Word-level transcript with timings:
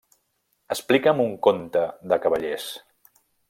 Explica'm 0.75 1.21
un 1.27 1.37
conte 1.49 1.85
de 2.13 2.21
cavallers. 2.25 2.67